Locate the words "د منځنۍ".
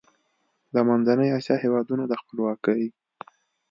0.73-1.29